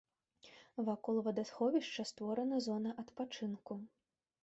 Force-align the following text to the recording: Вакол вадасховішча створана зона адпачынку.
Вакол 0.87 1.15
вадасховішча 1.27 2.07
створана 2.13 2.65
зона 2.71 2.99
адпачынку. 3.05 3.73